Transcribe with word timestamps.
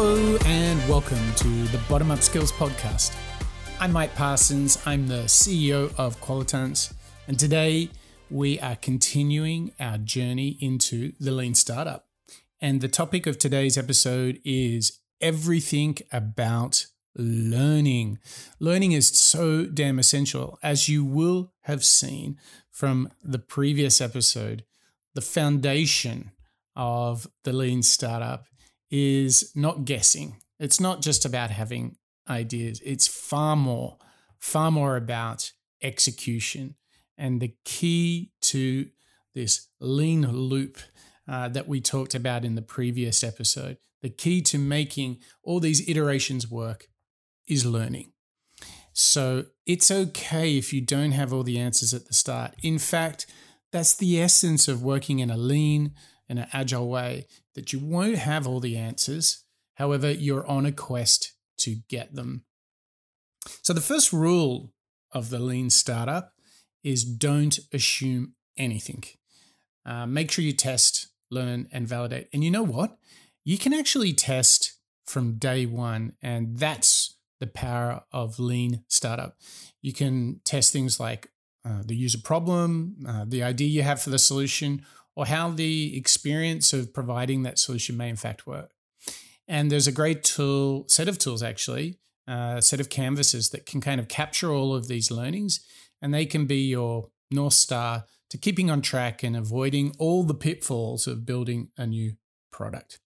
Hello, 0.00 0.38
and 0.44 0.88
welcome 0.88 1.34
to 1.34 1.48
the 1.48 1.80
Bottom 1.88 2.12
Up 2.12 2.22
Skills 2.22 2.52
Podcast. 2.52 3.16
I'm 3.80 3.92
Mike 3.92 4.14
Parsons, 4.14 4.80
I'm 4.86 5.08
the 5.08 5.24
CEO 5.24 5.92
of 5.98 6.20
Qualitance, 6.20 6.94
and 7.26 7.36
today 7.36 7.90
we 8.30 8.60
are 8.60 8.76
continuing 8.76 9.72
our 9.80 9.98
journey 9.98 10.56
into 10.60 11.14
the 11.18 11.32
lean 11.32 11.56
startup. 11.56 12.06
And 12.60 12.80
the 12.80 12.86
topic 12.86 13.26
of 13.26 13.38
today's 13.38 13.76
episode 13.76 14.40
is 14.44 15.00
everything 15.20 15.98
about 16.12 16.86
learning. 17.16 18.20
Learning 18.60 18.92
is 18.92 19.08
so 19.08 19.66
damn 19.66 19.98
essential. 19.98 20.60
As 20.62 20.88
you 20.88 21.04
will 21.04 21.54
have 21.62 21.84
seen 21.84 22.38
from 22.70 23.10
the 23.20 23.40
previous 23.40 24.00
episode, 24.00 24.62
the 25.14 25.22
foundation 25.22 26.30
of 26.76 27.26
the 27.42 27.52
lean 27.52 27.82
startup 27.82 28.44
is 28.90 29.52
not 29.54 29.84
guessing. 29.84 30.36
It's 30.58 30.80
not 30.80 31.02
just 31.02 31.24
about 31.24 31.50
having 31.50 31.96
ideas, 32.28 32.80
it's 32.84 33.06
far 33.06 33.56
more, 33.56 33.98
far 34.38 34.70
more 34.70 34.96
about 34.96 35.52
execution. 35.82 36.74
And 37.16 37.40
the 37.40 37.54
key 37.64 38.32
to 38.42 38.88
this 39.34 39.68
lean 39.80 40.22
loop 40.22 40.78
uh, 41.28 41.48
that 41.48 41.68
we 41.68 41.80
talked 41.80 42.14
about 42.14 42.44
in 42.44 42.54
the 42.54 42.62
previous 42.62 43.22
episode, 43.22 43.78
the 44.02 44.10
key 44.10 44.40
to 44.42 44.58
making 44.58 45.18
all 45.42 45.60
these 45.60 45.88
iterations 45.88 46.50
work 46.50 46.88
is 47.46 47.66
learning. 47.66 48.12
So 48.92 49.46
it's 49.66 49.90
okay 49.90 50.56
if 50.56 50.72
you 50.72 50.80
don't 50.80 51.12
have 51.12 51.32
all 51.32 51.44
the 51.44 51.58
answers 51.58 51.94
at 51.94 52.06
the 52.06 52.14
start. 52.14 52.54
In 52.62 52.78
fact, 52.78 53.26
that's 53.70 53.94
the 53.94 54.20
essence 54.20 54.66
of 54.66 54.82
working 54.82 55.18
in 55.18 55.30
a 55.30 55.36
lean 55.36 55.92
and 56.28 56.38
an 56.38 56.48
agile 56.52 56.88
way 56.88 57.26
that 57.54 57.72
you 57.72 57.78
won't 57.78 58.16
have 58.16 58.46
all 58.46 58.60
the 58.60 58.76
answers. 58.76 59.44
However, 59.74 60.10
you're 60.10 60.46
on 60.46 60.66
a 60.66 60.72
quest 60.72 61.32
to 61.58 61.76
get 61.88 62.14
them. 62.14 62.44
So, 63.62 63.72
the 63.72 63.80
first 63.80 64.12
rule 64.12 64.72
of 65.12 65.30
the 65.30 65.38
lean 65.38 65.70
startup 65.70 66.34
is 66.84 67.04
don't 67.04 67.58
assume 67.72 68.34
anything. 68.56 69.04
Uh, 69.86 70.06
make 70.06 70.30
sure 70.30 70.44
you 70.44 70.52
test, 70.52 71.08
learn, 71.30 71.68
and 71.72 71.88
validate. 71.88 72.28
And 72.32 72.44
you 72.44 72.50
know 72.50 72.62
what? 72.62 72.98
You 73.44 73.56
can 73.56 73.72
actually 73.72 74.12
test 74.12 74.74
from 75.06 75.38
day 75.38 75.64
one, 75.64 76.12
and 76.20 76.58
that's 76.58 77.16
the 77.40 77.46
power 77.46 78.02
of 78.12 78.38
lean 78.38 78.84
startup. 78.88 79.38
You 79.80 79.92
can 79.92 80.40
test 80.44 80.72
things 80.72 81.00
like 81.00 81.30
uh, 81.64 81.82
the 81.84 81.96
user 81.96 82.18
problem, 82.18 82.96
uh, 83.08 83.24
the 83.26 83.42
idea 83.42 83.68
you 83.68 83.82
have 83.82 84.02
for 84.02 84.10
the 84.10 84.18
solution, 84.18 84.84
or 85.18 85.26
how 85.26 85.50
the 85.50 85.96
experience 85.96 86.72
of 86.72 86.94
providing 86.94 87.42
that 87.42 87.58
solution 87.58 87.96
may 87.96 88.08
in 88.08 88.14
fact 88.14 88.46
work. 88.46 88.70
And 89.48 89.68
there's 89.68 89.88
a 89.88 89.92
great 89.92 90.22
tool, 90.22 90.84
set 90.86 91.08
of 91.08 91.18
tools 91.18 91.42
actually, 91.42 91.98
uh, 92.28 92.54
a 92.58 92.62
set 92.62 92.78
of 92.78 92.88
canvases 92.88 93.50
that 93.50 93.66
can 93.66 93.80
kind 93.80 93.98
of 93.98 94.06
capture 94.06 94.52
all 94.52 94.76
of 94.76 94.86
these 94.86 95.10
learnings, 95.10 95.58
and 96.00 96.14
they 96.14 96.24
can 96.24 96.46
be 96.46 96.68
your 96.68 97.08
North 97.32 97.54
Star 97.54 98.04
to 98.30 98.38
keeping 98.38 98.70
on 98.70 98.80
track 98.80 99.24
and 99.24 99.36
avoiding 99.36 99.92
all 99.98 100.22
the 100.22 100.34
pitfalls 100.34 101.08
of 101.08 101.26
building 101.26 101.70
a 101.76 101.84
new 101.84 102.12
product. 102.52 103.00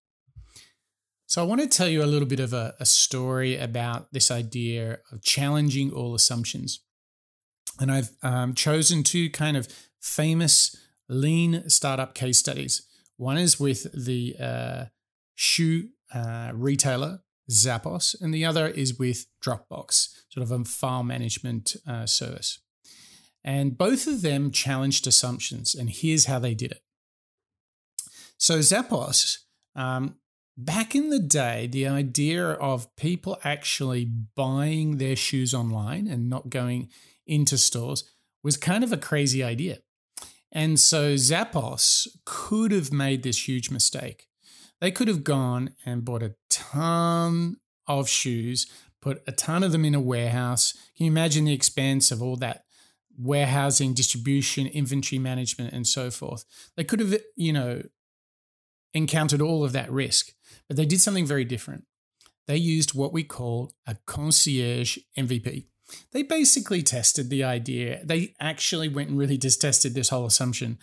So, 1.27 1.41
I 1.41 1.47
want 1.47 1.63
to 1.63 1.67
tell 1.67 1.89
you 1.89 2.03
a 2.03 2.13
little 2.13 2.29
bit 2.29 2.41
of 2.41 2.53
a, 2.53 2.75
a 2.79 2.85
story 2.85 3.57
about 3.57 4.13
this 4.13 4.31
idea 4.31 4.99
of 5.11 5.23
challenging 5.23 5.91
all 5.91 6.15
assumptions. 6.15 6.81
And 7.81 7.91
I've 7.91 8.11
um, 8.23 8.53
chosen 8.53 9.03
two 9.03 9.31
kind 9.31 9.57
of 9.57 9.67
famous 9.99 10.77
lean 11.13 11.69
startup 11.69 12.15
case 12.15 12.39
studies. 12.39 12.83
One 13.17 13.39
is 13.39 13.61
with 13.61 13.87
the 13.93 14.35
uh, 14.41 14.85
shoe 15.35 15.91
uh, 16.13 16.53
retailer 16.55 17.21
Zappos, 17.51 18.21
and 18.21 18.33
the 18.33 18.45
other 18.45 18.67
is 18.67 18.99
with 18.99 19.27
Dropbox, 19.45 20.09
sort 20.29 20.43
of 20.43 20.51
a 20.51 20.65
file 20.65 21.03
management 21.03 21.77
uh, 21.87 22.07
service. 22.07 22.61
And 23.45 23.77
both 23.77 24.07
of 24.07 24.23
them 24.23 24.51
challenged 24.51 25.07
assumptions, 25.07 25.75
and 25.75 25.91
here's 25.91 26.27
how 26.27 26.39
they 26.39 26.55
did 26.55 26.73
it. 26.73 26.83
So, 28.39 28.59
Zappos, 28.59 29.39
um, 29.75 30.17
back 30.57 30.95
in 30.95 31.11
the 31.11 31.19
day, 31.19 31.67
the 31.67 31.87
idea 31.87 32.51
of 32.51 32.95
people 32.97 33.39
actually 33.45 34.05
buying 34.05 34.99
their 34.99 35.17
shoes 35.17 35.55
online 35.55 36.07
and 36.07 36.29
not 36.29 36.51
going 36.51 36.89
into 37.27 37.59
stores 37.59 38.05
was 38.43 38.57
kind 38.57 38.85
of 38.85 38.93
a 38.93 38.97
crazy 38.97 39.43
idea. 39.43 39.79
And 40.53 40.79
so 40.79 41.15
Zappos 41.15 42.07
could 42.27 42.73
have 42.73 42.93
made 42.93 43.23
this 43.23 43.49
huge 43.49 43.71
mistake. 43.71 44.29
They 44.81 44.91
could 44.91 45.09
have 45.09 45.25
gone 45.25 45.75
and 45.87 46.05
bought 46.05 46.23
a 46.23 46.35
ton 46.51 47.57
of 47.87 48.09
shoes, 48.09 48.67
put 49.01 49.23
a 49.27 49.33
ton 49.33 49.63
of 49.63 49.73
them 49.73 49.85
in 49.85 49.95
a 49.95 50.01
warehouse. 50.01 50.73
Can 50.97 51.07
you 51.07 51.13
imagine 51.13 51.47
the 51.47 51.55
expense 51.55 52.11
of 52.11 52.23
all 52.23 52.37
that 52.37 52.65
warehousing, 53.17 53.95
distribution, 53.95 54.67
inventory 54.67 55.19
management, 55.19 55.73
and 55.73 55.87
so 55.87 56.11
forth? 56.11 56.45
They 56.77 56.85
could 56.85 57.01
have, 57.01 57.19
you 57.35 57.53
know, 57.53 57.83
encountered 58.93 59.41
all 59.41 59.65
of 59.65 59.73
that 59.73 59.91
risk, 59.91 60.33
but 60.69 60.77
they 60.77 60.85
did 60.85 61.01
something 61.01 61.27
very 61.27 61.45
different. 61.45 61.85
They 62.47 62.57
used 62.57 62.95
what 62.95 63.13
we 63.13 63.25
call 63.25 63.73
a 63.87 63.97
concierge 64.05 64.99
MVP 65.17 65.69
they 66.13 66.23
basically 66.23 66.83
tested 66.83 67.31
the 67.31 67.45
idea. 67.45 68.01
They 68.05 68.35
actually 68.41 68.89
went 68.89 69.11
and 69.11 69.19
really 69.19 69.39
just 69.39 69.61
tested 69.61 69.95
this 69.95 70.09
whole 70.09 70.27
assumption. 70.27 70.79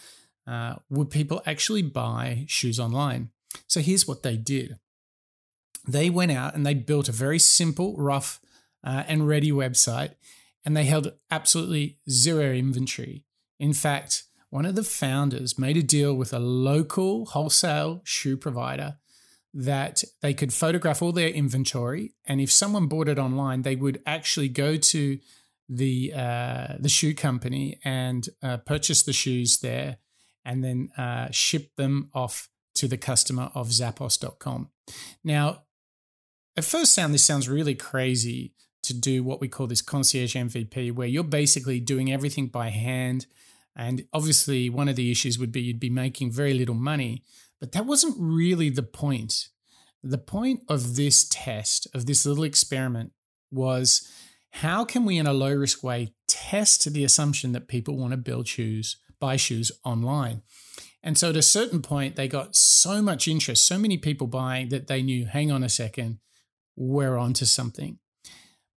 Uh, 0.48 0.76
would 0.90 1.10
people 1.10 1.42
actually 1.46 1.82
buy 1.82 2.46
shoes 2.48 2.80
online? 2.80 3.30
So 3.68 3.82
here's 3.82 4.08
what 4.08 4.24
they 4.24 4.38
did. 4.38 4.78
They 5.88 6.10
went 6.10 6.32
out 6.32 6.56
and 6.56 6.66
they 6.66 6.74
built 6.74 7.10
a 7.10 7.14
very 7.14 7.40
simple, 7.40 7.96
rough, 7.98 8.40
uh, 8.84 9.04
and 9.08 9.28
ready 9.28 9.52
website, 9.52 10.16
and 10.66 10.76
they 10.76 10.86
held 10.86 11.14
absolutely 11.32 11.98
zero 12.10 12.54
inventory. 12.54 13.24
In 13.60 13.74
fact, 13.74 14.24
one 14.50 14.66
of 14.66 14.76
the 14.76 14.84
founders 14.84 15.60
made 15.60 15.78
a 15.78 15.84
deal 15.84 16.14
with 16.14 16.34
a 16.34 16.40
local 16.40 17.26
wholesale 17.28 18.02
shoe 18.04 18.38
provider 18.38 18.98
that 19.60 20.06
they 20.22 20.34
could 20.34 20.54
photograph 20.54 21.02
all 21.02 21.12
their 21.12 21.28
inventory, 21.28 22.14
and 22.26 22.40
if 22.40 22.50
someone 22.50 22.88
bought 22.88 23.10
it 23.10 23.20
online, 23.20 23.64
they 23.64 23.76
would 23.76 24.02
actually 24.06 24.48
go 24.48 24.78
to 24.78 25.20
the 25.68 26.14
uh, 26.16 26.76
the 26.80 26.88
shoe 26.88 27.14
company 27.14 27.78
and 27.84 28.30
uh, 28.42 28.58
purchase 28.58 29.04
the 29.04 29.14
shoes 29.14 29.60
there, 29.60 29.98
and 30.46 30.64
then 30.64 30.90
uh, 30.98 31.28
ship 31.32 31.76
them 31.76 32.10
off 32.14 32.48
to 32.76 32.88
the 32.88 32.98
customer 32.98 33.52
of 33.54 33.68
Zappos.com. 33.68 34.70
Now, 35.26 35.64
at 36.56 36.64
first 36.64 36.94
sound, 36.94 37.14
this 37.14 37.26
sounds 37.26 37.50
really 37.50 37.76
crazy 37.76 38.54
to 38.84 38.94
do 38.94 39.24
what 39.24 39.42
we 39.42 39.50
call 39.50 39.68
this 39.68 39.82
concierge 39.82 40.38
MVP, 40.38 40.94
where 40.94 41.08
you're 41.08 41.24
basically 41.26 41.82
doing 41.82 42.12
everything 42.12 42.48
by 42.48 42.70
hand. 42.70 43.26
And 43.76 44.06
obviously, 44.14 44.70
one 44.70 44.88
of 44.88 44.96
the 44.96 45.12
issues 45.12 45.38
would 45.38 45.52
be 45.52 45.62
you'd 45.62 45.82
be 45.82 45.90
making 45.90 46.32
very 46.32 46.54
little 46.54 46.76
money. 46.76 47.24
But 47.60 47.74
that 47.74 47.86
wasn't 47.86 48.16
really 48.18 48.70
the 48.70 48.84
point. 48.84 49.50
The 50.04 50.18
point 50.18 50.62
of 50.70 50.96
this 50.96 51.28
test, 51.30 51.88
of 51.94 52.06
this 52.06 52.26
little 52.26 52.44
experiment, 52.44 53.12
was 53.52 54.08
how 54.52 54.86
can 54.86 55.06
we, 55.06 55.18
in 55.18 55.28
a 55.28 55.34
low 55.34 55.54
risk 55.54 55.84
way, 55.84 56.14
test 56.28 56.92
the 56.92 57.04
assumption 57.04 57.52
that 57.52 57.68
people 57.68 57.98
want 57.98 58.12
to 58.12 58.18
build 58.18 58.48
shoes, 58.48 58.98
buy 59.20 59.36
shoes 59.36 59.72
online? 59.84 60.42
And 61.04 61.18
so 61.18 61.30
at 61.30 61.38
a 61.38 61.42
certain 61.42 61.82
point, 61.82 62.16
they 62.16 62.28
got 62.28 62.56
so 62.56 63.02
much 63.02 63.28
interest, 63.28 63.66
so 63.66 63.78
many 63.78 63.98
people 63.98 64.28
buying 64.28 64.70
that 64.70 64.88
they 64.88 65.02
knew, 65.02 65.26
hang 65.26 65.52
on 65.52 65.64
a 65.64 65.70
second, 65.70 66.20
we're 66.76 67.18
onto 67.18 67.46
something. 67.46 68.00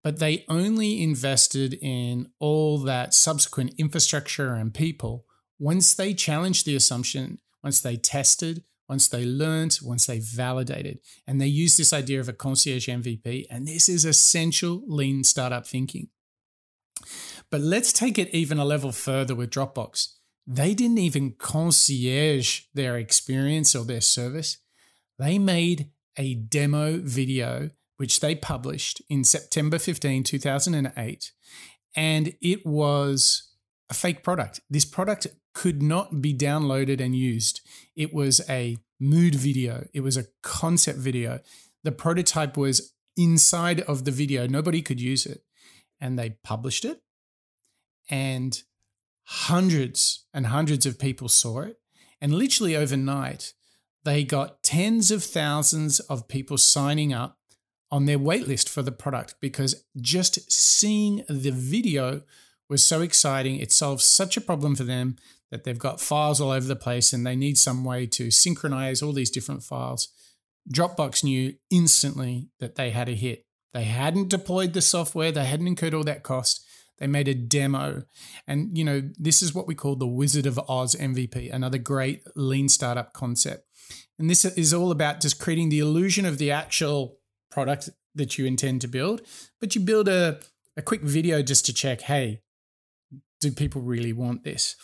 But 0.04 0.18
they 0.18 0.44
only 0.48 1.02
invested 1.02 1.78
in 1.80 2.28
all 2.40 2.78
that 2.78 3.14
subsequent 3.14 3.74
infrastructure 3.78 4.54
and 4.54 4.74
people 4.74 5.24
once 5.58 5.94
they 5.94 6.12
challenged 6.12 6.66
the 6.66 6.74
assumption, 6.74 7.38
once 7.62 7.80
they 7.80 7.96
tested, 7.96 8.64
once 8.92 9.08
they 9.08 9.24
learned, 9.24 9.78
once 9.82 10.04
they 10.04 10.18
validated. 10.18 10.98
And 11.26 11.40
they 11.40 11.46
use 11.46 11.78
this 11.78 11.94
idea 11.94 12.20
of 12.20 12.28
a 12.28 12.34
concierge 12.34 12.90
MVP. 12.90 13.46
And 13.48 13.66
this 13.66 13.88
is 13.88 14.04
essential 14.04 14.82
lean 14.86 15.24
startup 15.24 15.66
thinking. 15.66 16.08
But 17.50 17.62
let's 17.62 17.90
take 17.90 18.18
it 18.18 18.28
even 18.34 18.58
a 18.58 18.66
level 18.66 18.92
further 18.92 19.34
with 19.34 19.48
Dropbox. 19.48 20.08
They 20.46 20.74
didn't 20.74 20.98
even 20.98 21.36
concierge 21.38 22.64
their 22.74 22.98
experience 22.98 23.74
or 23.74 23.86
their 23.86 24.02
service. 24.02 24.58
They 25.18 25.38
made 25.38 25.88
a 26.18 26.34
demo 26.34 26.98
video, 26.98 27.70
which 27.96 28.20
they 28.20 28.34
published 28.34 29.00
in 29.08 29.24
September 29.24 29.78
15, 29.78 30.22
2008. 30.22 31.32
And 31.96 32.34
it 32.42 32.66
was 32.66 33.54
a 33.88 33.94
fake 33.94 34.22
product. 34.22 34.60
This 34.68 34.84
product 34.84 35.28
could 35.54 35.82
not 35.82 36.22
be 36.22 36.34
downloaded 36.34 37.00
and 37.00 37.14
used. 37.14 37.60
It 37.96 38.12
was 38.12 38.40
a 38.48 38.78
mood 39.00 39.34
video, 39.34 39.86
it 39.92 40.00
was 40.00 40.16
a 40.16 40.26
concept 40.42 40.98
video. 40.98 41.40
The 41.84 41.92
prototype 41.92 42.56
was 42.56 42.92
inside 43.16 43.80
of 43.82 44.04
the 44.04 44.10
video, 44.10 44.46
nobody 44.46 44.82
could 44.82 45.00
use 45.00 45.26
it. 45.26 45.42
And 46.00 46.18
they 46.18 46.30
published 46.42 46.84
it, 46.84 47.00
and 48.10 48.60
hundreds 49.24 50.26
and 50.34 50.46
hundreds 50.46 50.84
of 50.84 50.98
people 50.98 51.28
saw 51.28 51.60
it. 51.60 51.78
And 52.20 52.34
literally 52.34 52.76
overnight, 52.76 53.52
they 54.04 54.24
got 54.24 54.62
tens 54.62 55.10
of 55.10 55.22
thousands 55.22 56.00
of 56.00 56.28
people 56.28 56.58
signing 56.58 57.12
up 57.12 57.38
on 57.90 58.06
their 58.06 58.18
waitlist 58.18 58.68
for 58.68 58.82
the 58.82 58.90
product 58.90 59.34
because 59.40 59.84
just 60.00 60.50
seeing 60.50 61.24
the 61.28 61.50
video 61.52 62.22
was 62.68 62.82
so 62.82 63.02
exciting. 63.02 63.58
It 63.58 63.70
solves 63.70 64.04
such 64.04 64.36
a 64.36 64.40
problem 64.40 64.74
for 64.74 64.84
them 64.84 65.16
that 65.52 65.64
they've 65.64 65.78
got 65.78 66.00
files 66.00 66.40
all 66.40 66.50
over 66.50 66.66
the 66.66 66.74
place 66.74 67.12
and 67.12 67.26
they 67.26 67.36
need 67.36 67.58
some 67.58 67.84
way 67.84 68.06
to 68.06 68.30
synchronize 68.30 69.02
all 69.02 69.12
these 69.12 69.30
different 69.30 69.62
files. 69.62 70.08
Dropbox 70.72 71.22
knew 71.22 71.54
instantly 71.70 72.48
that 72.58 72.76
they 72.76 72.90
had 72.90 73.08
a 73.08 73.14
hit. 73.14 73.44
They 73.74 73.84
hadn't 73.84 74.30
deployed 74.30 74.72
the 74.72 74.80
software, 74.80 75.30
they 75.30 75.44
hadn't 75.44 75.66
incurred 75.66 75.94
all 75.94 76.04
that 76.04 76.22
cost. 76.22 76.66
They 76.98 77.06
made 77.06 77.28
a 77.28 77.34
demo. 77.34 78.04
And, 78.46 78.78
you 78.78 78.84
know, 78.84 79.02
this 79.18 79.42
is 79.42 79.54
what 79.54 79.66
we 79.66 79.74
call 79.74 79.96
the 79.96 80.06
Wizard 80.06 80.46
of 80.46 80.58
Oz 80.68 80.94
MVP, 80.94 81.52
another 81.52 81.78
great 81.78 82.22
lean 82.34 82.68
startup 82.68 83.12
concept. 83.12 83.66
And 84.18 84.30
this 84.30 84.44
is 84.44 84.72
all 84.72 84.90
about 84.90 85.20
just 85.20 85.40
creating 85.40 85.68
the 85.68 85.80
illusion 85.80 86.24
of 86.24 86.38
the 86.38 86.50
actual 86.50 87.18
product 87.50 87.90
that 88.14 88.38
you 88.38 88.46
intend 88.46 88.80
to 88.82 88.88
build, 88.88 89.20
but 89.60 89.74
you 89.74 89.80
build 89.80 90.08
a, 90.08 90.38
a 90.76 90.82
quick 90.82 91.02
video 91.02 91.42
just 91.42 91.66
to 91.66 91.74
check 91.74 92.02
hey, 92.02 92.40
do 93.40 93.50
people 93.50 93.82
really 93.82 94.12
want 94.12 94.44
this? 94.44 94.76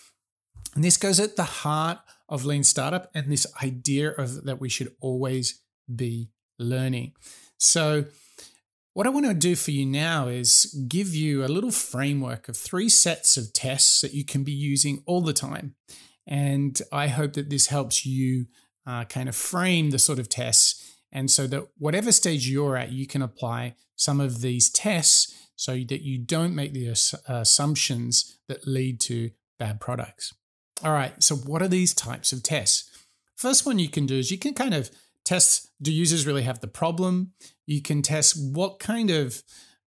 And 0.74 0.84
this 0.84 0.96
goes 0.96 1.20
at 1.20 1.36
the 1.36 1.44
heart 1.44 1.98
of 2.28 2.44
lean 2.44 2.62
startup 2.62 3.10
and 3.14 3.30
this 3.30 3.46
idea 3.62 4.10
of 4.10 4.44
that 4.44 4.60
we 4.60 4.68
should 4.68 4.92
always 5.00 5.62
be 5.94 6.30
learning. 6.58 7.12
So, 7.58 8.04
what 8.94 9.06
I 9.06 9.10
want 9.10 9.26
to 9.26 9.34
do 9.34 9.54
for 9.54 9.70
you 9.70 9.86
now 9.86 10.26
is 10.26 10.74
give 10.88 11.14
you 11.14 11.44
a 11.44 11.46
little 11.46 11.70
framework 11.70 12.48
of 12.48 12.56
three 12.56 12.88
sets 12.88 13.36
of 13.36 13.52
tests 13.52 14.00
that 14.00 14.12
you 14.12 14.24
can 14.24 14.42
be 14.42 14.52
using 14.52 15.04
all 15.06 15.20
the 15.20 15.32
time. 15.32 15.76
And 16.26 16.80
I 16.90 17.06
hope 17.06 17.34
that 17.34 17.48
this 17.48 17.68
helps 17.68 18.04
you 18.04 18.46
uh, 18.86 19.04
kind 19.04 19.28
of 19.28 19.36
frame 19.36 19.90
the 19.90 20.00
sort 20.00 20.18
of 20.18 20.28
tests 20.28 20.84
and 21.12 21.30
so 21.30 21.46
that 21.46 21.68
whatever 21.78 22.12
stage 22.12 22.48
you're 22.48 22.76
at, 22.76 22.92
you 22.92 23.06
can 23.06 23.22
apply 23.22 23.74
some 23.96 24.20
of 24.20 24.40
these 24.40 24.68
tests 24.70 25.34
so 25.56 25.72
that 25.72 26.02
you 26.02 26.18
don't 26.18 26.54
make 26.54 26.72
the 26.72 26.88
assumptions 27.26 28.38
that 28.48 28.66
lead 28.66 29.00
to 29.00 29.30
bad 29.58 29.80
products. 29.80 30.34
All 30.82 30.92
right, 30.92 31.20
so 31.22 31.34
what 31.34 31.60
are 31.60 31.68
these 31.68 31.92
types 31.92 32.32
of 32.32 32.42
tests? 32.42 32.88
First 33.34 33.66
one 33.66 33.78
you 33.78 33.88
can 33.88 34.06
do 34.06 34.16
is 34.16 34.30
you 34.30 34.38
can 34.38 34.54
kind 34.54 34.74
of 34.74 34.90
test 35.24 35.70
do 35.82 35.92
users 35.92 36.26
really 36.26 36.42
have 36.42 36.60
the 36.60 36.68
problem? 36.68 37.32
You 37.66 37.82
can 37.82 38.02
test 38.02 38.36
what 38.40 38.78
kind 38.78 39.10
of 39.10 39.42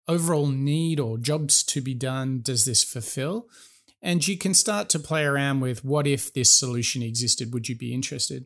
overall 0.08 0.48
need 0.48 1.00
or 1.00 1.18
jobs 1.18 1.64
to 1.64 1.82
be 1.82 1.94
done 1.94 2.42
does 2.42 2.66
this 2.66 2.84
fulfill? 2.84 3.48
And 4.02 4.26
you 4.28 4.38
can 4.38 4.54
start 4.54 4.90
to 4.90 5.00
play 5.00 5.24
around 5.24 5.62
with 5.62 5.86
what 5.86 6.08
if 6.08 6.34
this 6.34 6.50
solution 6.50 7.02
existed? 7.02 7.54
Would 7.54 7.70
you 7.70 7.78
be 7.78 7.94
interested? 7.94 8.46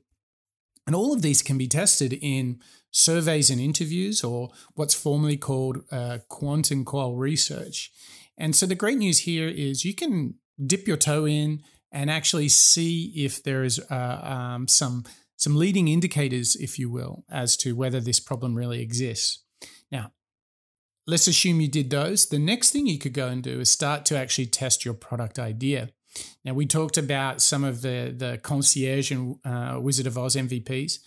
And 0.85 0.95
all 0.95 1.13
of 1.13 1.21
these 1.21 1.41
can 1.41 1.57
be 1.57 1.67
tested 1.67 2.13
in 2.13 2.59
surveys 2.91 3.49
and 3.49 3.59
interviews, 3.59 4.23
or 4.23 4.51
what's 4.75 4.93
formally 4.93 5.37
called 5.37 5.79
uh, 5.91 6.19
quant 6.29 6.71
and 6.71 6.85
qual 6.85 7.15
research. 7.15 7.91
And 8.37 8.55
so 8.55 8.65
the 8.65 8.75
great 8.75 8.97
news 8.97 9.19
here 9.19 9.47
is 9.47 9.83
you 9.83 9.95
can 9.95 10.35
dip 10.63 10.87
your 10.87 10.97
toe 10.97 11.25
in 11.25 11.63
and 11.95 12.11
actually 12.11 12.49
see 12.49 13.13
if 13.15 13.41
there 13.41 13.63
is 13.63 13.79
uh, 13.89 14.19
um, 14.21 14.67
some 14.67 15.05
some 15.37 15.55
leading 15.55 15.87
indicators, 15.87 16.55
if 16.55 16.77
you 16.77 16.89
will, 16.89 17.25
as 17.29 17.57
to 17.57 17.75
whether 17.75 17.99
this 17.99 18.19
problem 18.19 18.55
really 18.55 18.81
exists. 18.81 19.43
Now, 19.91 20.11
let's 21.07 21.27
assume 21.27 21.59
you 21.59 21.67
did 21.67 21.89
those. 21.89 22.27
The 22.27 22.39
next 22.39 22.71
thing 22.71 22.87
you 22.87 22.97
could 22.99 23.13
go 23.13 23.27
and 23.27 23.43
do 23.43 23.59
is 23.59 23.69
start 23.69 24.05
to 24.05 24.17
actually 24.17 24.45
test 24.45 24.85
your 24.85 24.93
product 24.93 25.37
idea. 25.37 25.89
Now, 26.45 26.53
we 26.53 26.65
talked 26.65 26.97
about 26.97 27.41
some 27.41 27.65
of 27.65 27.81
the, 27.81 28.13
the 28.15 28.39
concierge 28.41 29.11
and 29.11 29.35
uh, 29.43 29.77
Wizard 29.81 30.07
of 30.07 30.17
Oz 30.17 30.37
MVPs. 30.37 30.99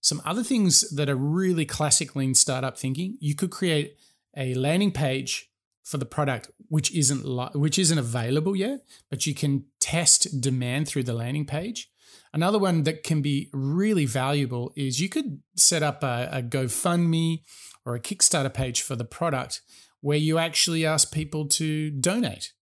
Some 0.00 0.20
other 0.24 0.42
things 0.42 0.90
that 0.90 1.08
are 1.08 1.16
really 1.16 1.64
classic 1.64 2.16
lean 2.16 2.34
startup 2.34 2.76
thinking, 2.76 3.16
you 3.20 3.36
could 3.36 3.50
create 3.50 3.96
a 4.36 4.54
landing 4.54 4.90
page 4.90 5.48
for 5.86 5.98
the 5.98 6.04
product 6.04 6.50
which 6.68 6.92
isn't 6.92 7.24
li- 7.24 7.54
which 7.54 7.78
isn't 7.78 7.98
available 7.98 8.56
yet, 8.56 8.80
but 9.08 9.24
you 9.24 9.34
can 9.34 9.64
test 9.78 10.40
demand 10.40 10.88
through 10.88 11.04
the 11.04 11.14
landing 11.14 11.46
page. 11.46 11.88
Another 12.32 12.58
one 12.58 12.82
that 12.82 13.04
can 13.04 13.22
be 13.22 13.48
really 13.52 14.04
valuable 14.04 14.72
is 14.74 15.00
you 15.00 15.08
could 15.08 15.40
set 15.54 15.84
up 15.84 16.02
a, 16.02 16.28
a 16.32 16.42
GoFundMe 16.42 17.42
or 17.84 17.94
a 17.94 18.00
Kickstarter 18.00 18.52
page 18.52 18.82
for 18.82 18.96
the 18.96 19.04
product 19.04 19.62
where 20.00 20.18
you 20.18 20.38
actually 20.38 20.84
ask 20.84 21.12
people 21.12 21.46
to 21.46 21.90
donate. 21.90 22.52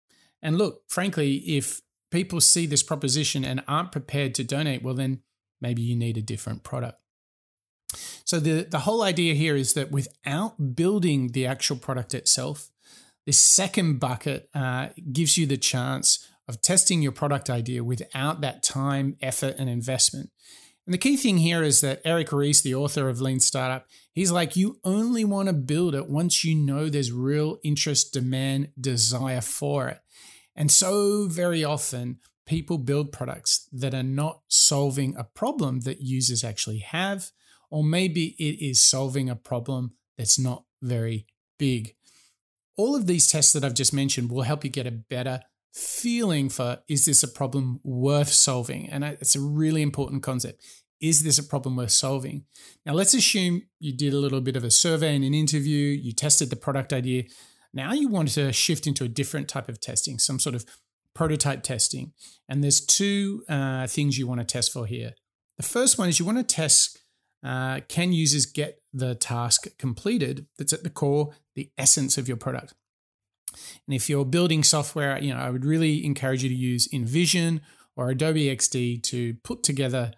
And 0.42 0.58
look, 0.58 0.82
frankly, 0.88 1.36
if 1.36 1.80
people 2.10 2.42
see 2.42 2.66
this 2.66 2.82
proposition 2.82 3.42
and 3.42 3.64
aren't 3.66 3.90
prepared 3.90 4.34
to 4.34 4.44
donate, 4.44 4.82
well, 4.82 4.94
then 4.94 5.20
maybe 5.62 5.80
you 5.80 5.96
need 5.96 6.18
a 6.18 6.22
different 6.22 6.62
product. 6.62 6.98
So 8.24 8.38
the, 8.38 8.66
the 8.68 8.80
whole 8.80 9.02
idea 9.02 9.32
here 9.34 9.56
is 9.56 9.72
that 9.72 9.90
without 9.90 10.74
building 10.74 11.32
the 11.32 11.46
actual 11.46 11.76
product 11.76 12.12
itself, 12.12 12.70
this 13.26 13.38
second 13.38 13.98
bucket 13.98 14.48
uh, 14.54 14.88
gives 15.12 15.38
you 15.38 15.46
the 15.46 15.56
chance 15.56 16.28
of 16.46 16.60
testing 16.60 17.00
your 17.00 17.12
product 17.12 17.48
idea 17.48 17.82
without 17.82 18.40
that 18.42 18.62
time, 18.62 19.16
effort, 19.22 19.56
and 19.58 19.70
investment. 19.70 20.30
And 20.86 20.92
the 20.92 20.98
key 20.98 21.16
thing 21.16 21.38
here 21.38 21.62
is 21.62 21.80
that 21.80 22.02
Eric 22.04 22.30
Ries, 22.32 22.60
the 22.60 22.74
author 22.74 23.08
of 23.08 23.20
Lean 23.20 23.40
Startup, 23.40 23.86
he's 24.12 24.30
like, 24.30 24.54
you 24.54 24.78
only 24.84 25.24
want 25.24 25.48
to 25.48 25.54
build 25.54 25.94
it 25.94 26.10
once 26.10 26.44
you 26.44 26.54
know 26.54 26.90
there's 26.90 27.10
real 27.10 27.58
interest, 27.64 28.12
demand, 28.12 28.68
desire 28.78 29.40
for 29.40 29.88
it. 29.88 30.00
And 30.54 30.70
so 30.70 31.26
very 31.26 31.64
often, 31.64 32.18
people 32.46 32.76
build 32.76 33.12
products 33.12 33.66
that 33.72 33.94
are 33.94 34.02
not 34.02 34.40
solving 34.48 35.16
a 35.16 35.24
problem 35.24 35.80
that 35.80 36.02
users 36.02 36.44
actually 36.44 36.78
have, 36.78 37.30
or 37.70 37.82
maybe 37.82 38.36
it 38.38 38.62
is 38.62 38.78
solving 38.80 39.30
a 39.30 39.36
problem 39.36 39.94
that's 40.18 40.38
not 40.38 40.64
very 40.82 41.26
big. 41.58 41.94
All 42.76 42.96
of 42.96 43.06
these 43.06 43.28
tests 43.28 43.52
that 43.52 43.64
I've 43.64 43.74
just 43.74 43.92
mentioned 43.92 44.30
will 44.30 44.42
help 44.42 44.64
you 44.64 44.70
get 44.70 44.86
a 44.86 44.90
better 44.90 45.40
feeling 45.72 46.48
for 46.48 46.78
is 46.88 47.04
this 47.04 47.22
a 47.22 47.28
problem 47.28 47.80
worth 47.82 48.30
solving? 48.30 48.88
And 48.88 49.04
it's 49.04 49.36
a 49.36 49.40
really 49.40 49.82
important 49.82 50.22
concept. 50.22 50.64
Is 51.00 51.22
this 51.22 51.38
a 51.38 51.44
problem 51.44 51.76
worth 51.76 51.90
solving? 51.90 52.44
Now, 52.86 52.94
let's 52.94 53.14
assume 53.14 53.62
you 53.78 53.92
did 53.92 54.12
a 54.12 54.18
little 54.18 54.40
bit 54.40 54.56
of 54.56 54.64
a 54.64 54.70
survey 54.70 55.14
and 55.14 55.24
an 55.24 55.34
interview, 55.34 55.88
you 55.88 56.12
tested 56.12 56.50
the 56.50 56.56
product 56.56 56.92
idea, 56.92 57.24
now 57.74 57.92
you 57.92 58.08
want 58.08 58.28
to 58.30 58.52
shift 58.52 58.86
into 58.86 59.04
a 59.04 59.08
different 59.08 59.48
type 59.48 59.68
of 59.68 59.80
testing, 59.80 60.18
some 60.18 60.38
sort 60.38 60.54
of 60.54 60.64
prototype 61.14 61.62
testing. 61.62 62.12
And 62.48 62.62
there's 62.62 62.80
two 62.80 63.42
uh, 63.48 63.86
things 63.88 64.16
you 64.16 64.26
want 64.26 64.40
to 64.40 64.46
test 64.46 64.72
for 64.72 64.86
here. 64.86 65.14
The 65.56 65.64
first 65.64 65.98
one 65.98 66.08
is 66.08 66.18
you 66.18 66.24
want 66.24 66.38
to 66.38 66.44
test 66.44 66.98
uh, 67.44 67.80
can 67.88 68.12
users 68.12 68.46
get 68.46 68.80
the 68.92 69.14
task 69.14 69.66
completed 69.78 70.46
that's 70.58 70.72
at 70.72 70.82
the 70.82 70.90
core, 70.90 71.34
the 71.54 71.70
essence 71.76 72.16
of 72.16 72.26
your 72.26 72.36
product. 72.36 72.74
And 73.86 73.94
if 73.94 74.08
you're 74.08 74.24
building 74.24 74.64
software, 74.64 75.18
you 75.22 75.32
know, 75.32 75.40
I 75.40 75.50
would 75.50 75.64
really 75.64 76.04
encourage 76.04 76.42
you 76.42 76.48
to 76.48 76.54
use 76.54 76.88
InVision 76.88 77.60
or 77.96 78.10
Adobe 78.10 78.46
XD 78.46 79.02
to 79.04 79.34
put 79.44 79.62
together 79.62 80.12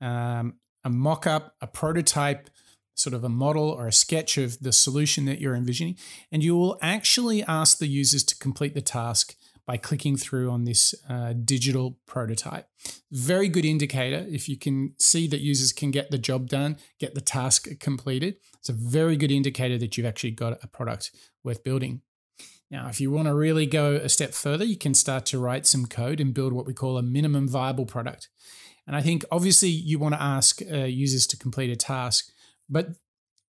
um, 0.00 0.54
a 0.82 0.90
mock-up, 0.90 1.54
a 1.60 1.66
prototype 1.66 2.48
sort 2.94 3.14
of 3.14 3.24
a 3.24 3.28
model 3.28 3.70
or 3.70 3.86
a 3.86 3.92
sketch 3.92 4.36
of 4.36 4.58
the 4.60 4.72
solution 4.72 5.24
that 5.24 5.40
you're 5.40 5.54
envisioning. 5.54 5.96
And 6.32 6.42
you 6.42 6.56
will 6.56 6.78
actually 6.82 7.42
ask 7.42 7.78
the 7.78 7.86
users 7.86 8.24
to 8.24 8.36
complete 8.36 8.74
the 8.74 8.82
task 8.82 9.36
by 9.70 9.76
clicking 9.76 10.16
through 10.16 10.50
on 10.50 10.64
this 10.64 10.96
uh, 11.08 11.32
digital 11.32 11.96
prototype. 12.04 12.66
Very 13.12 13.48
good 13.48 13.64
indicator 13.64 14.26
if 14.28 14.48
you 14.48 14.58
can 14.58 14.94
see 14.98 15.28
that 15.28 15.38
users 15.38 15.72
can 15.72 15.92
get 15.92 16.10
the 16.10 16.18
job 16.18 16.48
done, 16.48 16.76
get 16.98 17.14
the 17.14 17.20
task 17.20 17.68
completed. 17.78 18.34
It's 18.58 18.68
a 18.68 18.72
very 18.72 19.16
good 19.16 19.30
indicator 19.30 19.78
that 19.78 19.96
you've 19.96 20.08
actually 20.08 20.32
got 20.32 20.58
a 20.64 20.66
product 20.66 21.12
worth 21.44 21.62
building. 21.62 22.00
Now, 22.68 22.88
if 22.88 23.00
you 23.00 23.12
want 23.12 23.28
to 23.28 23.34
really 23.34 23.64
go 23.64 23.94
a 23.94 24.08
step 24.08 24.34
further, 24.34 24.64
you 24.64 24.76
can 24.76 24.92
start 24.92 25.24
to 25.26 25.38
write 25.38 25.68
some 25.68 25.86
code 25.86 26.18
and 26.18 26.34
build 26.34 26.52
what 26.52 26.66
we 26.66 26.74
call 26.74 26.98
a 26.98 27.02
minimum 27.02 27.46
viable 27.46 27.86
product. 27.86 28.28
And 28.88 28.96
I 28.96 29.02
think 29.02 29.24
obviously 29.30 29.68
you 29.68 30.00
want 30.00 30.16
to 30.16 30.22
ask 30.22 30.60
uh, 30.62 30.78
users 30.78 31.28
to 31.28 31.36
complete 31.36 31.70
a 31.70 31.76
task, 31.76 32.32
but 32.68 32.88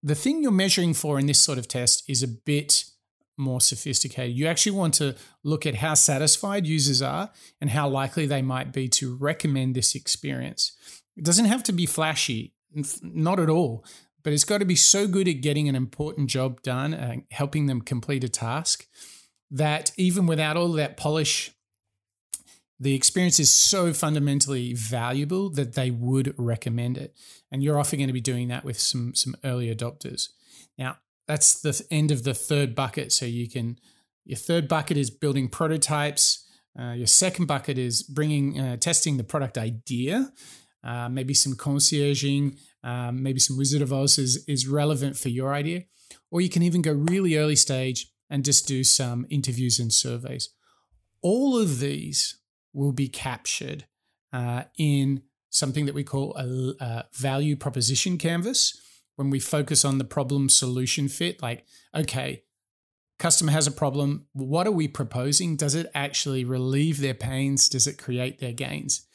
the 0.04 0.13
thing 0.13 0.44
you're 0.44 0.51
measuring 0.51 0.94
for 0.94 1.18
in 1.18 1.25
this 1.25 1.40
sort 1.40 1.58
of 1.58 1.68
test 1.68 2.04
is 2.08 2.22
a 2.22 2.28
bit 2.28 2.86
more 3.38 3.62
sophisticated. 3.62 4.36
You 4.36 4.48
actually 4.48 4.74
want 4.74 4.94
to 4.96 5.16
look 5.44 5.66
at 5.66 5.76
how 5.76 5.94
satisfied 5.94 6.68
users 6.68 7.02
are 7.02 7.32
and 7.60 7.70
how 7.70 7.88
likely 7.90 8.26
they 8.26 8.42
might 8.42 8.72
be 8.72 8.88
to 8.90 9.16
recommend 9.16 9.76
this 9.76 9.96
experience. 9.96 10.74
It 11.18 11.26
doesn't 11.26 11.46
have 11.46 11.64
to 11.66 11.72
be 11.72 11.86
flashy, 11.86 12.54
not 13.02 13.40
at 13.40 13.50
all, 13.50 13.86
but 14.24 14.34
it's 14.34 14.46
got 14.46 14.60
to 14.60 14.66
be 14.66 14.76
so 14.76 15.08
good 15.08 15.28
at 15.28 15.42
getting 15.42 15.68
an 15.68 15.76
important 15.76 16.30
job 16.30 16.62
done 16.62 16.94
and 16.94 17.24
helping 17.32 17.66
them 17.66 17.82
complete 17.82 18.24
a 18.24 18.30
task 18.30 18.88
that 19.50 19.92
even 19.98 20.28
without 20.28 20.58
all 20.58 20.72
that 20.74 20.98
polish 20.98 21.52
the 22.82 22.96
experience 22.96 23.40
is 23.40 23.52
so 23.52 23.94
fundamentally 23.94 24.74
valuable 24.74 25.52
that 25.52 25.76
they 25.76 25.92
would 25.92 26.34
recommend 26.36 26.98
it. 26.98 27.16
And 27.52 27.62
you're 27.62 27.78
often 27.78 28.00
going 28.00 28.08
to 28.08 28.14
be 28.14 28.20
doing 28.20 28.48
that 28.48 28.66
with 28.66 28.80
some, 28.80 29.14
some 29.14 29.36
early 29.44 29.74
adopters. 29.74 30.30
Now, 30.80 30.98
that's 31.32 31.62
the 31.62 31.82
end 31.90 32.12
of 32.12 32.26
the 32.26 32.34
third 32.34 32.76
bucket. 32.76 33.14
So 33.14 33.26
you 33.26 33.50
can, 33.50 33.80
your 34.26 34.38
third 34.38 34.68
bucket 34.68 34.98
is 34.98 35.10
building 35.10 35.48
prototypes. 35.48 36.46
Uh, 36.78 36.92
your 36.92 37.08
second 37.08 37.46
bucket 37.46 37.78
is 37.78 38.04
bringing, 38.04 38.60
uh, 38.60 38.76
testing 38.76 39.16
the 39.16 39.24
product 39.24 39.58
idea. 39.58 40.34
uh, 40.84 41.10
maybe 41.10 41.34
some 41.34 41.54
concierging, 41.54 42.58
um, 42.84 43.22
maybe 43.22 43.40
some 43.40 43.58
Wizard 43.58 43.82
of 43.82 43.94
Oz 43.94 44.18
is, 44.18 44.44
is 44.48 44.68
relevant 44.68 45.18
for 45.18 45.30
your 45.30 45.54
idea. 45.54 45.84
Or 46.32 46.42
you 46.42 46.50
can 46.50 46.64
even 46.64 46.82
go 46.82 46.92
really 46.92 47.38
early 47.38 47.56
stage 47.56 48.12
and 48.30 48.46
just 48.46 48.68
do 48.68 48.84
some 48.84 49.26
interviews 49.30 49.80
and 49.80 49.94
surveys. 49.94 50.50
All 51.22 51.58
of 51.58 51.80
these 51.80 52.38
will 52.74 52.94
be 52.94 53.08
captured 53.08 53.86
uh, 54.34 54.64
in 54.78 55.24
something 55.50 55.86
that 55.86 55.96
we 55.96 56.04
call 56.04 56.36
a, 56.36 56.74
a 56.84 57.06
value 57.14 57.56
proposition 57.56 58.18
canvas 58.18 58.80
when 59.22 59.30
we 59.30 59.40
focus 59.40 59.86
on 59.86 60.00
the 60.00 60.04
problem 60.04 60.50
solution 60.50 61.08
fit. 61.08 61.44
Like, 61.44 61.63
okay, 61.96 62.42
customer 63.20 63.51
has 63.51 63.68
a 63.68 63.72
problem. 63.72 64.25
What 64.34 64.66
are 64.66 64.72
we 64.72 64.88
proposing? 64.88 65.56
Does 65.56 65.75
it 65.75 65.92
actually 65.94 66.44
relieve 66.44 67.00
their 67.00 67.13
pains? 67.13 67.70
Does 67.70 67.86
it 67.86 68.00
create 68.00 68.40
their 68.40 68.51
gains? 68.51 69.06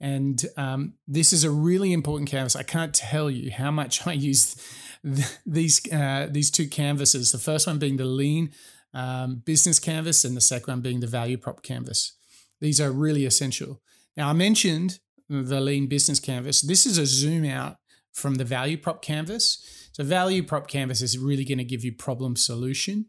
And 0.00 0.44
um, 0.58 0.94
this 1.08 1.32
is 1.32 1.44
a 1.44 1.50
really 1.50 1.94
important 1.94 2.28
canvas. 2.28 2.54
I 2.54 2.62
can't 2.62 2.92
tell 2.92 3.30
you 3.30 3.50
how 3.50 3.70
much 3.70 4.06
I 4.06 4.12
use 4.12 4.54
th- 5.02 5.38
these 5.46 5.90
uh, 5.90 6.28
these 6.30 6.50
two 6.50 6.68
canvases. 6.68 7.32
The 7.32 7.38
first 7.38 7.66
one 7.66 7.78
being 7.78 7.96
the 7.96 8.04
lean 8.04 8.52
um, 8.92 9.42
business 9.46 9.80
canvas, 9.80 10.26
and 10.26 10.36
the 10.36 10.42
second 10.42 10.70
one 10.70 10.80
being 10.82 11.00
the 11.00 11.06
value 11.06 11.38
prop 11.38 11.62
canvas. 11.62 12.18
These 12.60 12.82
are 12.82 12.92
really 12.92 13.24
essential. 13.24 13.80
Now, 14.14 14.28
I 14.28 14.34
mentioned 14.34 15.00
the 15.30 15.60
lean 15.60 15.86
business 15.86 16.20
canvas. 16.20 16.60
This 16.60 16.84
is 16.84 16.98
a 16.98 17.06
zoom 17.06 17.46
out 17.46 17.78
from 18.14 18.36
the 18.36 18.44
value 18.44 18.78
prop 18.78 19.02
canvas. 19.02 19.88
So, 19.92 20.02
value 20.02 20.42
prop 20.42 20.66
canvas 20.68 21.02
is 21.02 21.18
really 21.18 21.44
going 21.44 21.58
to 21.58 21.64
give 21.64 21.84
you 21.84 21.92
problem 21.92 22.36
solution. 22.36 23.06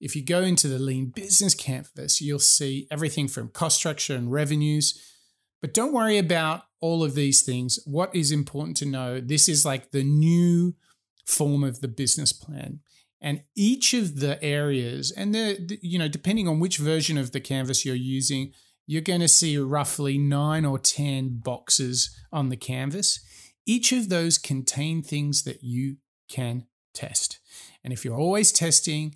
If 0.00 0.14
you 0.14 0.24
go 0.24 0.42
into 0.42 0.68
the 0.68 0.78
lean 0.78 1.06
business 1.06 1.54
canvas, 1.54 2.20
you'll 2.20 2.38
see 2.38 2.86
everything 2.90 3.28
from 3.28 3.48
cost 3.48 3.76
structure 3.76 4.14
and 4.14 4.32
revenues. 4.32 5.00
But 5.60 5.74
don't 5.74 5.92
worry 5.92 6.18
about 6.18 6.64
all 6.80 7.04
of 7.04 7.14
these 7.14 7.42
things. 7.42 7.78
What 7.86 8.14
is 8.14 8.32
important 8.32 8.76
to 8.78 8.86
know 8.86 9.20
this 9.20 9.48
is 9.48 9.64
like 9.64 9.90
the 9.90 10.02
new 10.02 10.74
form 11.24 11.62
of 11.62 11.80
the 11.80 11.88
business 11.88 12.32
plan. 12.32 12.80
And 13.20 13.44
each 13.54 13.94
of 13.94 14.18
the 14.18 14.42
areas, 14.42 15.12
and 15.12 15.32
the, 15.32 15.78
you 15.80 15.96
know, 15.96 16.08
depending 16.08 16.48
on 16.48 16.58
which 16.58 16.78
version 16.78 17.16
of 17.16 17.30
the 17.30 17.40
canvas 17.40 17.84
you're 17.84 17.94
using, 17.94 18.52
you're 18.88 19.00
going 19.00 19.20
to 19.20 19.28
see 19.28 19.56
roughly 19.56 20.18
nine 20.18 20.64
or 20.64 20.78
10 20.78 21.40
boxes 21.44 22.10
on 22.32 22.48
the 22.48 22.56
canvas. 22.56 23.20
Each 23.66 23.92
of 23.92 24.08
those 24.08 24.38
contain 24.38 25.02
things 25.02 25.44
that 25.44 25.62
you 25.62 25.96
can 26.28 26.66
test. 26.94 27.38
And 27.84 27.92
if 27.92 28.04
you're 28.04 28.18
always 28.18 28.52
testing, 28.52 29.14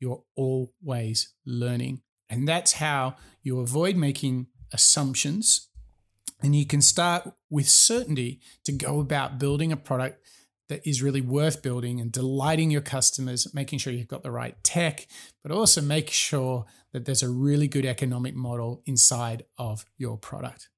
you're 0.00 0.22
always 0.36 1.32
learning. 1.44 2.02
And 2.28 2.46
that's 2.46 2.74
how 2.74 3.16
you 3.42 3.60
avoid 3.60 3.96
making 3.96 4.48
assumptions. 4.72 5.68
And 6.42 6.54
you 6.54 6.66
can 6.66 6.82
start 6.82 7.32
with 7.48 7.68
certainty 7.68 8.40
to 8.64 8.72
go 8.72 9.00
about 9.00 9.38
building 9.38 9.72
a 9.72 9.76
product 9.76 10.20
that 10.68 10.86
is 10.86 11.02
really 11.02 11.20
worth 11.20 11.62
building 11.62 12.00
and 12.00 12.10
delighting 12.10 12.70
your 12.70 12.80
customers, 12.80 13.54
making 13.54 13.78
sure 13.78 13.92
you've 13.92 14.08
got 14.08 14.22
the 14.22 14.30
right 14.30 14.56
tech, 14.64 15.06
but 15.42 15.52
also 15.52 15.80
make 15.80 16.10
sure 16.10 16.66
that 16.92 17.04
there's 17.04 17.22
a 17.22 17.30
really 17.30 17.68
good 17.68 17.86
economic 17.86 18.34
model 18.34 18.82
inside 18.84 19.44
of 19.58 19.86
your 19.96 20.18
product. 20.18 20.68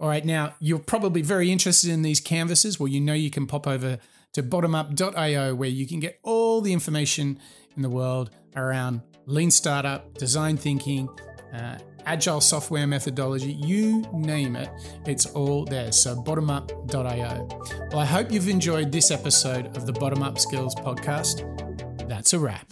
All 0.00 0.08
right, 0.08 0.24
now 0.24 0.54
you're 0.60 0.78
probably 0.78 1.20
very 1.20 1.52
interested 1.52 1.90
in 1.90 2.00
these 2.00 2.20
canvases. 2.20 2.80
Well, 2.80 2.88
you 2.88 3.00
know 3.00 3.12
you 3.12 3.30
can 3.30 3.46
pop 3.46 3.66
over 3.66 3.98
to 4.32 4.42
bottomup.io 4.42 5.54
where 5.54 5.68
you 5.68 5.86
can 5.86 6.00
get 6.00 6.18
all 6.22 6.62
the 6.62 6.72
information 6.72 7.38
in 7.76 7.82
the 7.82 7.90
world 7.90 8.30
around 8.56 9.02
lean 9.26 9.50
startup, 9.50 10.16
design 10.16 10.56
thinking, 10.56 11.06
uh, 11.52 11.78
agile 12.06 12.40
software 12.40 12.86
methodology, 12.86 13.52
you 13.52 14.02
name 14.12 14.56
it, 14.56 14.70
it's 15.06 15.26
all 15.26 15.66
there. 15.66 15.92
So, 15.92 16.16
bottomup.io. 16.16 17.48
Well, 17.90 18.00
I 18.00 18.06
hope 18.06 18.32
you've 18.32 18.48
enjoyed 18.48 18.90
this 18.92 19.10
episode 19.10 19.76
of 19.76 19.86
the 19.86 19.92
Bottom 19.92 20.22
Up 20.22 20.38
Skills 20.38 20.74
podcast. 20.76 21.46
That's 22.08 22.32
a 22.32 22.38
wrap. 22.38 22.66